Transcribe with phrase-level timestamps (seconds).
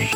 [0.00, 0.08] Bonjour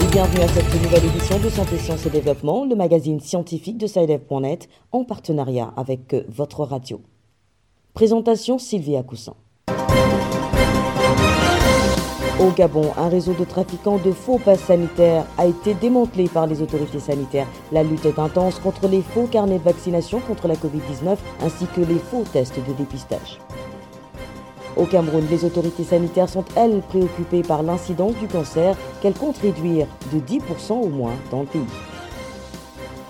[0.00, 3.86] et bienvenue à cette nouvelle édition de Santé, Sciences et Développement, le magazine scientifique de
[3.86, 7.00] SciDev.net en partenariat avec euh, votre radio.
[7.94, 9.36] Présentation Sylvia Coussin.
[12.38, 16.60] Au Gabon, un réseau de trafiquants de faux passes sanitaires a été démantelé par les
[16.60, 17.46] autorités sanitaires.
[17.72, 21.80] La lutte est intense contre les faux carnets de vaccination contre la Covid-19 ainsi que
[21.80, 23.40] les faux tests de dépistage.
[24.76, 29.86] Au Cameroun, les autorités sanitaires sont, elles, préoccupées par l'incidence du cancer qu'elles comptent réduire
[30.12, 31.62] de 10% au moins dans le pays.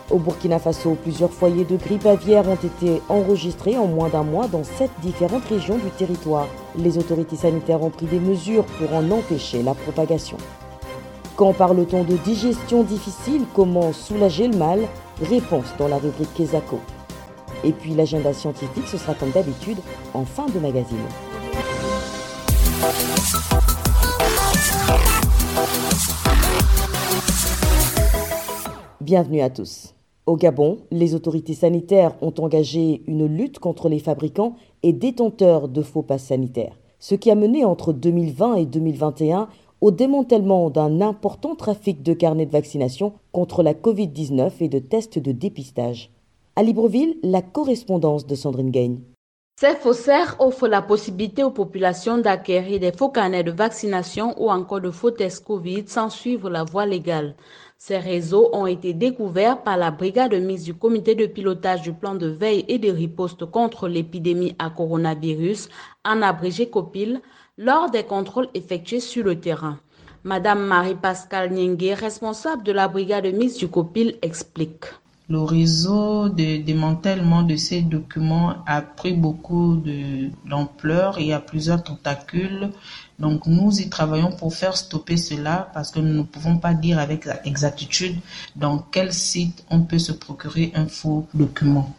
[0.08, 4.46] Au Burkina Faso, plusieurs foyers de grippe aviaire ont été enregistrés en moins d'un mois
[4.46, 6.46] dans sept différentes régions du territoire.
[6.78, 10.36] Les autorités sanitaires ont pris des mesures pour en empêcher la propagation.
[11.34, 14.80] Quand parle-t-on de digestion difficile, comment soulager le mal?
[15.22, 16.78] Réponse dans la rubrique Kesako.
[17.64, 19.78] Et puis l'agenda scientifique, ce sera comme d'habitude
[20.12, 20.98] en fin de magazine.
[29.00, 29.94] Bienvenue à tous.
[30.26, 34.56] Au Gabon, les autorités sanitaires ont engagé une lutte contre les fabricants
[34.86, 39.48] et détenteurs de faux passes sanitaires, ce qui a mené entre 2020 et 2021
[39.80, 45.18] au démantèlement d'un important trafic de carnets de vaccination contre la Covid-19 et de tests
[45.18, 46.12] de dépistage.
[46.54, 49.00] À Libreville, la correspondance de Sandrine Gagne.
[49.58, 54.82] Ces faussaires offrent la possibilité aux populations d'acquérir des faux carnets de vaccination ou encore
[54.82, 57.34] de faux tests Covid sans suivre la voie légale.
[57.78, 62.14] Ces réseaux ont été découverts par la brigade mise du comité de pilotage du plan
[62.14, 65.68] de veille et de riposte contre l'épidémie à coronavirus,
[66.04, 67.20] en abrégé COPIL,
[67.58, 69.78] lors des contrôles effectués sur le terrain.
[70.24, 74.86] Madame Marie-Pascale Niengue, responsable de la brigade mise du COPIL, explique.
[75.28, 79.82] Le réseau de démantèlement de ces documents a pris beaucoup
[80.44, 81.18] d'ampleur.
[81.18, 82.70] Y a plusieurs tentacules.
[83.18, 87.00] Donc nous y travaillons pour faire stopper cela parce que nous ne pouvons pas dire
[87.00, 88.16] avec exactitude
[88.54, 91.92] dans quel site on peut se procurer un faux document.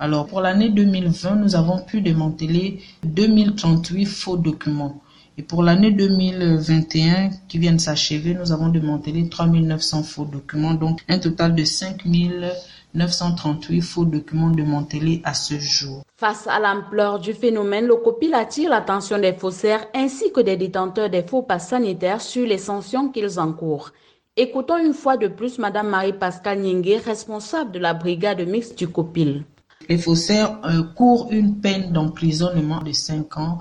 [0.00, 5.00] Alors pour l'année 2020, nous avons pu démanteler 2038 faux documents.
[5.38, 11.04] Et pour l'année 2021 qui vient de s'achever, nous avons démantelé 3900 faux documents, donc
[11.08, 16.02] un total de 5938 faux documents démantelés à ce jour.
[16.16, 21.08] Face à l'ampleur du phénomène, le COPIL attire l'attention des faussaires ainsi que des détenteurs
[21.08, 23.92] des faux passes sanitaires sur les sanctions qu'ils encourent.
[24.36, 29.44] Écoutons une fois de plus Madame Marie-Pascale Niengue, responsable de la brigade mixte du COPIL.
[29.88, 33.58] Les faussaires euh, courent une peine d'emprisonnement de 5 ans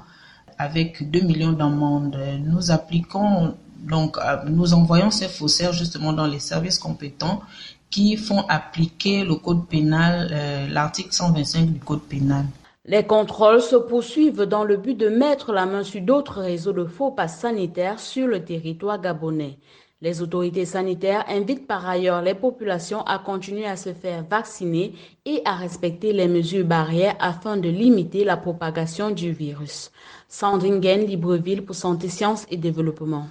[0.57, 2.17] avec 2 millions d'amendes.
[3.79, 7.41] Donc, nous envoyons ces faussaires justement dans les services compétents
[7.89, 12.45] qui font appliquer le code pénal, euh, l'article 125 du code pénal.
[12.85, 16.85] Les contrôles se poursuivent dans le but de mettre la main sur d'autres réseaux de
[16.85, 19.57] faux passes sanitaires sur le territoire gabonais.
[19.99, 24.93] Les autorités sanitaires invitent par ailleurs les populations à continuer à se faire vacciner
[25.25, 29.91] et à respecter les mesures barrières afin de limiter la propagation du virus.
[30.27, 33.25] Sandrine Libreville pour Santé, Sciences et Développement.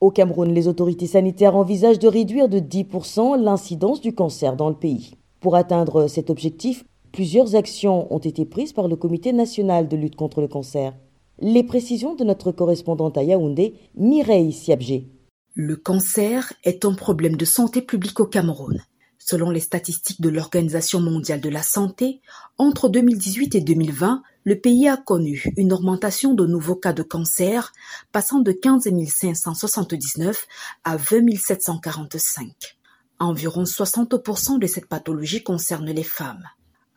[0.00, 4.76] Au Cameroun, les autorités sanitaires envisagent de réduire de 10% l'incidence du cancer dans le
[4.76, 5.14] pays.
[5.40, 10.14] Pour atteindre cet objectif, plusieurs actions ont été prises par le Comité national de lutte
[10.14, 10.92] contre le cancer.
[11.40, 15.08] Les précisions de notre correspondante à Yaoundé, Mireille Siabgé.
[15.54, 18.82] Le cancer est un problème de santé publique au Cameroun.
[19.18, 22.20] Selon les statistiques de l'Organisation mondiale de la santé,
[22.56, 27.72] entre 2018 et 2020, le pays a connu une augmentation de nouveaux cas de cancer
[28.10, 28.88] passant de 15
[29.34, 30.44] 579
[30.82, 32.78] à 20 745.
[33.20, 36.48] Environ 60% de cette pathologie concerne les femmes.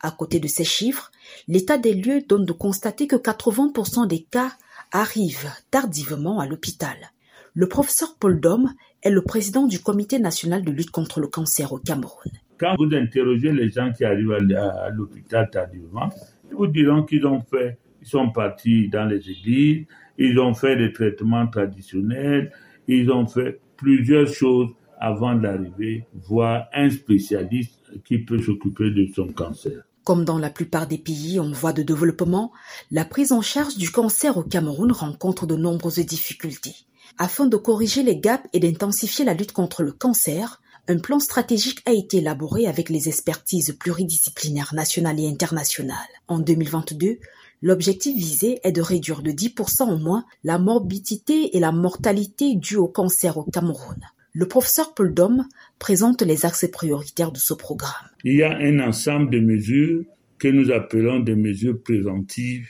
[0.02, 1.12] À côté de ces chiffres,
[1.46, 4.50] l'état des lieux donne de constater que 80% des cas
[4.90, 6.96] arrivent tardivement à l'hôpital.
[7.54, 11.72] Le professeur Paul Dom est le président du comité national de lutte contre le cancer
[11.72, 12.32] au Cameroun.
[12.58, 16.10] Quand vous interrogez les gens qui arrivent à l'hôpital tardivement,
[16.50, 19.86] ils vous diront qu'ils ont fait, ils sont partis dans les églises,
[20.18, 22.52] ils ont fait des traitements traditionnels,
[22.88, 29.28] ils ont fait plusieurs choses avant d'arriver voir un spécialiste qui peut s'occuper de son
[29.28, 29.82] cancer.
[30.04, 32.50] Comme dans la plupart des pays en voie de développement,
[32.90, 36.74] la prise en charge du cancer au Cameroun rencontre de nombreuses difficultés.
[37.18, 41.82] Afin de corriger les gaps et d'intensifier la lutte contre le cancer, un plan stratégique
[41.86, 45.96] a été élaboré avec les expertises pluridisciplinaires nationales et internationales.
[46.26, 47.18] En 2022,
[47.60, 52.76] l'objectif visé est de réduire de 10% au moins la morbidité et la mortalité dues
[52.76, 54.00] au cancer au Cameroun.
[54.34, 55.12] Le professeur Paul
[55.78, 58.08] présente les axes prioritaires de ce programme.
[58.24, 60.04] Il y a un ensemble de mesures
[60.38, 62.66] que nous appelons des mesures préventives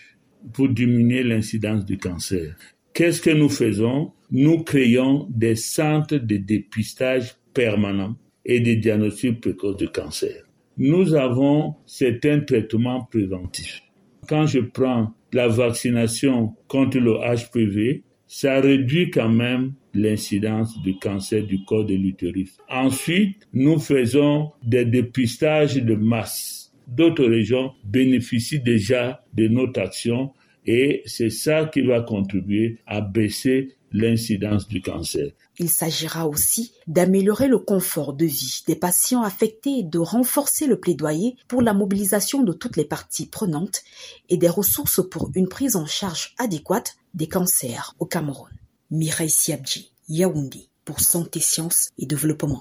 [0.53, 2.57] pour diminuer l'incidence du cancer.
[2.95, 4.13] Qu'est-ce que nous faisons?
[4.33, 10.43] Nous créons des centres de dépistage permanents et de diagnostic précoce de cancer.
[10.79, 13.83] Nous avons certains traitements préventifs.
[14.29, 21.45] Quand je prends la vaccination contre le HPV, ça réduit quand même l'incidence du cancer
[21.45, 22.57] du corps de l'utérus.
[22.69, 26.73] Ensuite, nous faisons des dépistages de masse.
[26.87, 30.33] D'autres régions bénéficient déjà de notre action
[30.67, 35.33] et c'est ça qui va contribuer à baisser l'incidence du cancer.
[35.59, 40.81] Il s'agira aussi d'améliorer le confort de vie des patients affectés et de renforcer le
[40.81, 43.83] plaidoyer pour la mobilisation de toutes les parties prenantes
[44.31, 48.51] et des ressources pour une prise en charge adéquate des cancers au Cameroun.
[48.95, 52.61] Mireille Siabji, Yaoundé, pour Santé, Sciences et Développement.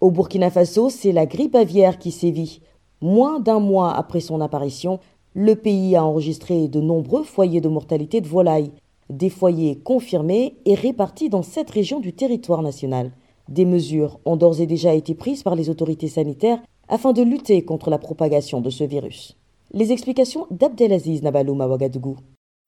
[0.00, 2.62] Au Burkina Faso, c'est la grippe aviaire qui sévit.
[3.02, 5.00] Moins d'un mois après son apparition,
[5.34, 8.72] le pays a enregistré de nombreux foyers de mortalité de volailles,
[9.10, 13.12] des foyers confirmés et répartis dans sept régions du territoire national.
[13.50, 17.66] Des mesures ont d'ores et déjà été prises par les autorités sanitaires afin de lutter
[17.66, 19.36] contre la propagation de ce virus.
[19.74, 22.16] Les explications d'Abdelaziz Nabaloum à Ouagadougou.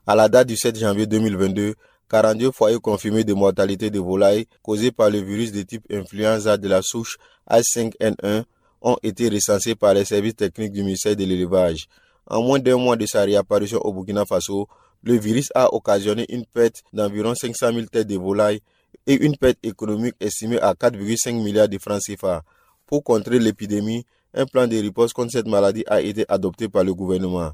[0.05, 1.75] À la date du 7 janvier 2022,
[2.11, 6.67] 42 foyers confirmés de mortalité de volailles causés par le virus de type influenza de
[6.67, 7.19] la souche
[7.49, 8.43] H5N1
[8.83, 11.87] ont été recensés par les services techniques du ministère de l'élevage.
[12.27, 14.67] En moins d'un mois de sa réapparition au Burkina Faso,
[15.05, 18.61] le virus a occasionné une perte d'environ 500 000 têtes de volailles
[19.07, 22.43] et une perte économique estimée à 4,5 milliards de francs CFA.
[22.87, 26.93] Pour contrer l'épidémie, un plan de riposte contre cette maladie a été adopté par le
[26.93, 27.53] gouvernement.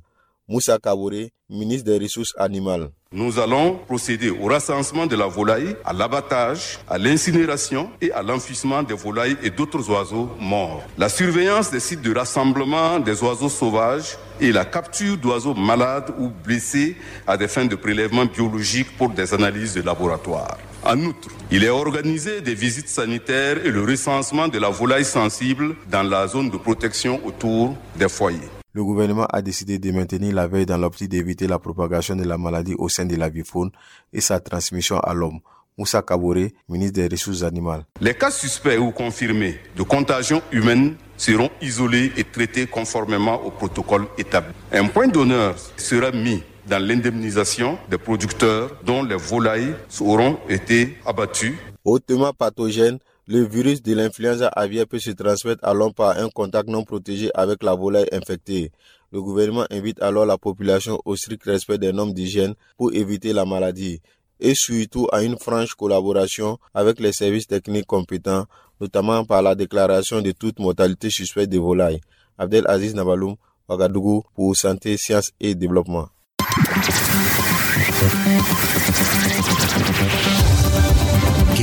[0.51, 2.89] Moussa Kabore, ministre des Ressources animales.
[3.13, 8.83] Nous allons procéder au recensement de la volaille, à l'abattage, à l'incinération et à l'enfouissement
[8.83, 10.83] des volailles et d'autres oiseaux morts.
[10.97, 16.31] La surveillance des sites de rassemblement des oiseaux sauvages et la capture d'oiseaux malades ou
[16.31, 16.97] blessés
[17.27, 20.57] à des fins de prélèvement biologique pour des analyses de laboratoire.
[20.83, 25.77] En outre, il est organisé des visites sanitaires et le recensement de la volaille sensible
[25.91, 28.49] dans la zone de protection autour des foyers
[28.79, 32.39] le gouvernement a décidé de maintenir la veille dans l'optique d'éviter la propagation de la
[32.39, 33.73] maladie au sein de la faune
[34.13, 35.41] et sa transmission à l'homme.
[35.77, 37.85] Moussa Kabore, ministre des Ressources animales.
[38.01, 44.07] Les cas suspects ou confirmés de contagion humaine seront isolés et traités conformément au protocole
[44.17, 44.55] établi.
[44.71, 51.59] Un point d'honneur sera mis dans l'indemnisation des producteurs dont les volailles auront été abattues.
[51.85, 52.99] Hautement pathogène,
[53.29, 57.31] le virus de l'influenza aviaire peut se transmettre à l'homme par un contact non protégé
[57.35, 58.73] avec la volaille infectée.
[59.13, 63.45] Le gouvernement invite alors la population au strict respect des normes d'hygiène pour éviter la
[63.45, 64.01] maladie
[64.41, 68.47] et surtout à une franche collaboration avec les services techniques compétents,
[68.81, 72.01] notamment par la déclaration de toute mortalité suspecte des volailles.
[72.39, 73.37] Abdel Aziz Nabaloum,
[73.69, 76.09] Ouagadougou pour Santé, Sciences et Développement.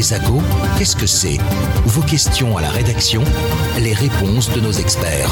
[0.06, 0.38] Kesako,
[0.78, 1.40] qu'est-ce que c'est
[1.88, 3.24] Vos questions à la rédaction,
[3.81, 5.31] les réponses de nos experts.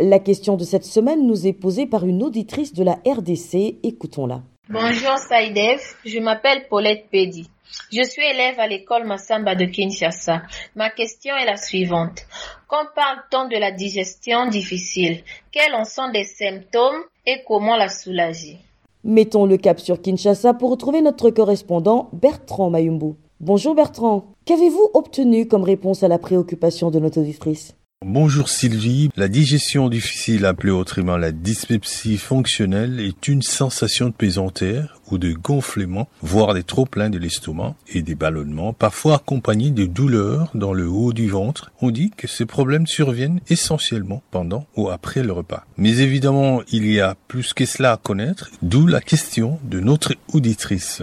[0.00, 3.76] La question de cette semaine nous est posée par une auditrice de la RDC.
[3.82, 4.40] Écoutons-la.
[4.70, 7.50] Bonjour Saïdev, je m'appelle Paulette Pedi.
[7.92, 10.44] Je suis élève à l'école Massamba de Kinshasa.
[10.76, 12.22] Ma question est la suivante.
[12.68, 15.22] Quand parle-t-on de la digestion difficile?
[15.52, 18.60] Quels en sont les symptômes et comment la soulager?
[19.04, 23.14] Mettons le cap sur Kinshasa pour retrouver notre correspondant Bertrand Mayumbu.
[23.38, 27.76] Bonjour Bertrand, qu'avez-vous obtenu comme réponse à la préoccupation de notre auditrice?
[28.06, 29.10] Bonjour Sylvie.
[29.16, 35.32] La digestion difficile, appelée autrement la dyspepsie fonctionnelle, est une sensation de pesanteur ou de
[35.32, 40.88] gonflement, voire des trop-pleins de l'estomac et des ballonnements, parfois accompagnés de douleurs dans le
[40.88, 41.72] haut du ventre.
[41.80, 45.66] On dit que ces problèmes surviennent essentiellement pendant ou après le repas.
[45.76, 50.14] Mais évidemment, il y a plus que cela à connaître, d'où la question de notre
[50.32, 51.02] auditrice.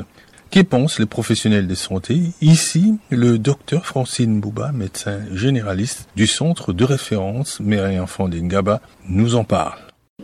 [0.52, 2.20] Que pensent les professionnels de santé?
[2.42, 8.80] Ici, le docteur Francine Bouba, médecin généraliste du centre de référence Mère et Enfants d'Ingaba,
[9.10, 9.80] nous en parle.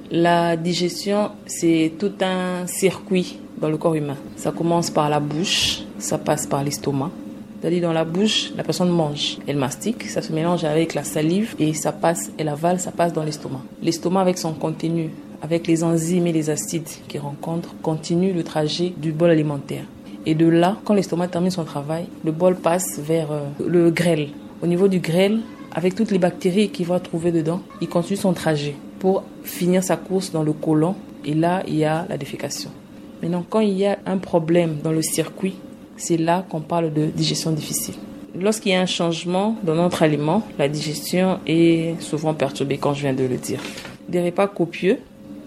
[0.09, 4.15] La digestion, c'est tout un circuit dans le corps humain.
[4.37, 7.11] Ça commence par la bouche, ça passe par l'estomac.
[7.59, 11.55] C'est-à-dire dans la bouche, la personne mange, elle mastique, ça se mélange avec la salive
[11.59, 13.61] et ça passe, elle avale, ça passe dans l'estomac.
[13.83, 15.11] L'estomac avec son contenu,
[15.41, 19.83] avec les enzymes et les acides qu'il rencontre, continue le trajet du bol alimentaire.
[20.25, 24.29] Et de là, quand l'estomac termine son travail, le bol passe vers euh, le grêle.
[24.61, 25.39] Au niveau du grêle,
[25.73, 29.97] avec toutes les bactéries qu'il va trouver dedans, il continue son trajet pour finir sa
[29.97, 30.95] course dans le côlon.
[31.25, 32.69] Et là, il y a la défécation.
[33.21, 35.55] Maintenant, quand il y a un problème dans le circuit,
[35.97, 37.95] c'est là qu'on parle de digestion difficile.
[38.39, 43.01] lorsqu'il y a un changement dans notre aliment, la digestion est souvent perturbée, comme je
[43.01, 43.59] viens de le dire.
[44.07, 44.99] Des repas copieux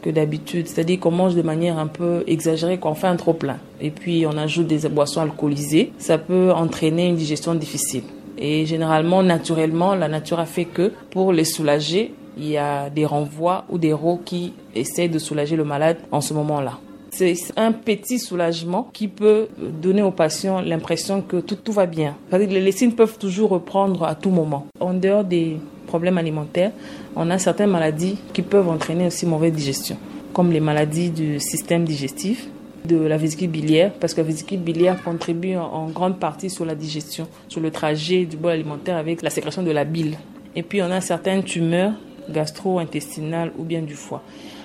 [0.05, 3.57] que d'habitude, c'est-à-dire qu'on mange de manière un peu exagérée, qu'on fait un trop plein.
[3.81, 8.03] Et puis on ajoute des boissons alcoolisées, ça peut entraîner une digestion difficile.
[8.37, 13.07] Et généralement, naturellement, la nature a fait que pour les soulager, il y a des
[13.07, 16.79] renvois ou des rots qui essaient de soulager le malade en ce moment-là.
[17.11, 22.17] C'est un petit soulagement qui peut donner aux patients l'impression que tout, tout va bien.
[22.33, 24.67] Les signes peuvent toujours reprendre à tout moment.
[24.81, 25.59] En dehors des
[25.95, 26.73] problèmes alimentaires,
[27.15, 29.97] on a certaines maladies qui peuvent entraîner aussi mauvaise digestion,
[30.33, 32.49] comme les maladies du système digestif,
[32.85, 36.75] de la vésicule biliaire, parce que la vésicule biliaire contribue en grande partie sur la
[36.75, 40.19] digestion, sur le trajet du bol alimentaire avec la sécrétion de la bile.
[40.57, 41.93] Et puis on a certaines tumeurs
[42.29, 44.25] gastro-intestinales ou bien du foie.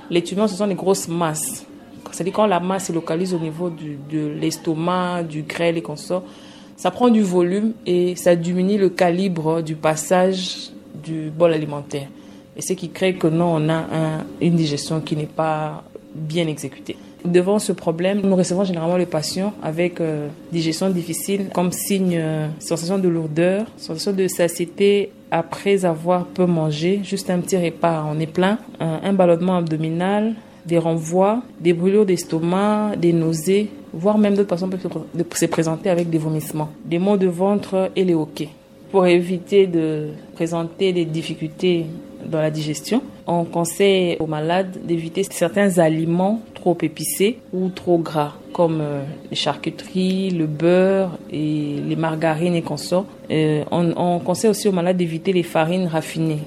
[0.09, 1.67] Les tumeurs, ce sont des grosses masses
[2.12, 6.24] c'est-à-dire quand la masse se localise au niveau de l'estomac, du grêle et consorts,
[6.75, 10.71] ça prend du volume et ça diminue le calibre du passage
[11.03, 12.07] du bol alimentaire.
[12.57, 13.85] Et ce qui crée que non, on a
[14.41, 16.97] une digestion qui n'est pas bien exécutée.
[17.25, 22.47] Devant ce problème, nous recevons généralement les patients avec euh, digestion difficile comme signe euh,
[22.59, 28.19] sensation de lourdeur, sensation de satiété après avoir peu mangé, juste un petit repas, on
[28.19, 30.33] est plein, un ballonnement abdominal,
[30.65, 36.09] des renvois, des brûlures d'estomac, des nausées, voire même d'autres personnes peuvent se présenter avec
[36.09, 38.49] des vomissements, des maux de ventre et les hoquets.
[38.91, 41.86] Pour éviter de présenter des difficultés
[42.25, 48.34] dans la digestion, on conseille aux malades d'éviter certains aliments trop épicés ou trop gras,
[48.51, 53.05] comme euh, les charcuteries, le beurre et les margarines et consorts.
[53.29, 56.39] Euh, on, on conseille aussi aux malades d'éviter les farines raffinées,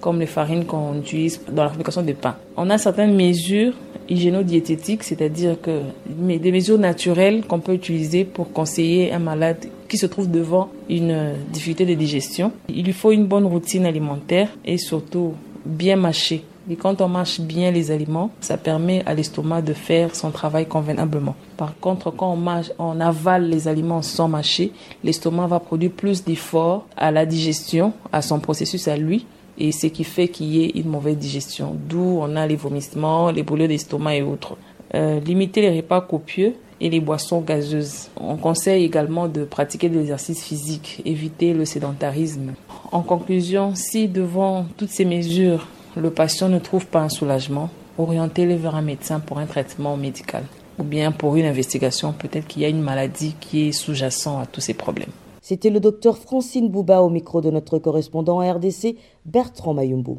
[0.00, 2.36] comme les farines qu'on utilise dans la fabrication de pain.
[2.56, 3.74] On a certaines mesures
[4.08, 10.06] hygiéno-diététiques, c'est-à-dire que des mesures naturelles qu'on peut utiliser pour conseiller un malade qui se
[10.06, 12.52] trouve devant une difficulté de digestion.
[12.68, 15.34] Il lui faut une bonne routine alimentaire et surtout
[15.66, 16.44] bien mâcher.
[16.70, 20.66] Et quand on mâche bien les aliments, ça permet à l'estomac de faire son travail
[20.66, 21.34] convenablement.
[21.56, 24.70] Par contre, quand on, mâche, on avale les aliments sans mâcher,
[25.02, 29.26] l'estomac va produire plus d'efforts à la digestion, à son processus à lui,
[29.58, 31.76] et ce qui fait qu'il y ait une mauvaise digestion.
[31.88, 34.56] D'où on a les vomissements, les brûlures d'estomac et autres.
[34.94, 38.08] Euh, limiter les repas copieux et les boissons gazeuses.
[38.16, 42.54] On conseille également de pratiquer de l'exercice physique, éviter le sédentarisme.
[42.90, 48.54] En conclusion, si devant toutes ces mesures, le patient ne trouve pas un soulagement, orientez-le
[48.54, 50.44] vers un médecin pour un traitement médical
[50.78, 52.12] ou bien pour une investigation.
[52.12, 55.10] Peut-être qu'il y a une maladie qui est sous-jacente à tous ces problèmes.
[55.42, 60.18] C'était le docteur Francine Bouba au micro de notre correspondant à RDC, Bertrand Mayumbu.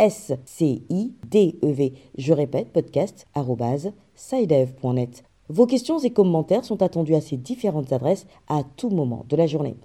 [0.00, 1.92] S-C-I-D-E-V.
[2.16, 5.24] Je répète, podcast.sidev.net.
[5.50, 9.46] Vos questions et commentaires sont attendus à ces différentes adresses à tout moment de la
[9.46, 9.76] journée.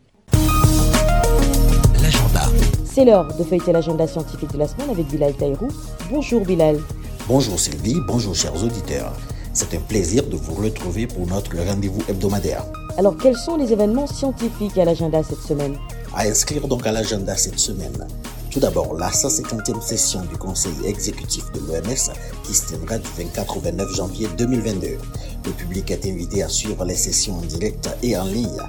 [2.02, 2.44] L'agenda.
[2.86, 5.68] C'est l'heure de feuilleter l'agenda scientifique de la semaine avec Bilal Taïrou.
[6.10, 6.80] Bonjour Bilal.
[7.28, 9.12] Bonjour Sylvie, bonjour chers auditeurs.
[9.52, 12.64] C'est un plaisir de vous retrouver pour notre rendez-vous hebdomadaire.
[12.98, 15.76] Alors quels sont les événements scientifiques à l'agenda cette semaine?
[16.16, 18.08] À inscrire donc à l'agenda cette semaine.
[18.56, 22.14] Tout d'abord, la 150e session du Conseil exécutif de l'OMS
[22.46, 24.98] qui se tiendra du 24 au 29 janvier 2022.
[25.46, 28.62] Le public est invité à suivre les sessions en direct et en ligne.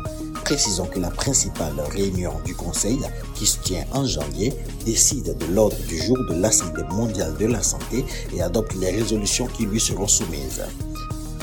[0.43, 2.99] Précisons que la principale réunion du Conseil,
[3.37, 4.53] qui se tient en janvier,
[4.85, 9.47] décide de l'ordre du jour de l'Assemblée mondiale de la santé et adopte les résolutions
[9.47, 10.65] qui lui seront soumises.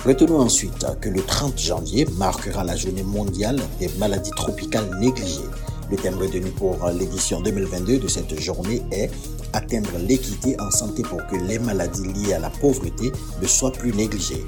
[0.06, 5.48] Retenons ensuite que le 30 janvier marquera la journée mondiale des maladies tropicales négligées.
[5.94, 9.12] Le thème retenu pour l'édition 2022 de cette journée est
[9.54, 13.94] Atteindre l'équité en santé pour que les maladies liées à la pauvreté ne soient plus
[13.94, 14.44] négligées.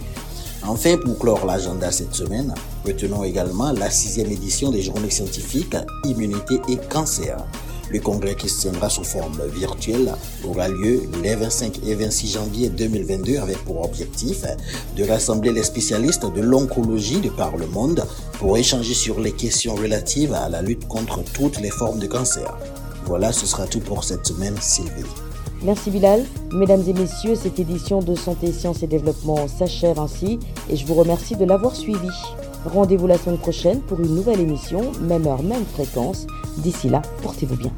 [0.63, 2.51] Enfin, pour clore l'agenda cette semaine,
[2.83, 7.37] retenons également la sixième édition des journées scientifiques Immunité et Cancer.
[7.89, 10.13] Le congrès qui se tiendra sous forme virtuelle
[10.47, 14.43] aura lieu les 25 et 26 janvier 2022 avec pour objectif
[14.95, 18.05] de rassembler les spécialistes de l'oncologie de par le monde
[18.39, 22.57] pour échanger sur les questions relatives à la lutte contre toutes les formes de cancer.
[23.05, 25.03] Voilà, ce sera tout pour cette semaine, Sylvie.
[25.61, 26.23] Merci Bilal.
[26.51, 30.39] Mesdames et messieurs, cette édition de Santé, Sciences et Développement s'achève ainsi
[30.69, 32.09] et je vous remercie de l'avoir suivi.
[32.65, 36.25] Rendez-vous la semaine prochaine pour une nouvelle émission, même heure, même fréquence.
[36.57, 37.71] D'ici là, portez-vous bien.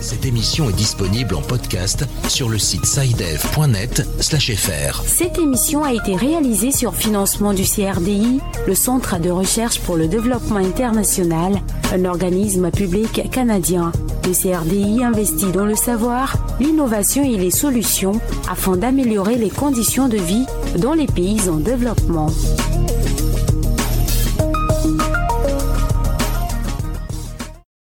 [0.00, 5.02] Cette émission est disponible en podcast sur le site sidev.net/fr.
[5.06, 10.08] Cette émission a été réalisée sur financement du CRDI, le Centre de recherche pour le
[10.08, 11.60] développement international,
[11.92, 13.92] un organisme public canadien.
[14.24, 18.18] Le CRDI investit dans le savoir, l'innovation et les solutions
[18.50, 20.46] afin d'améliorer les conditions de vie
[20.78, 22.30] dans les pays en développement.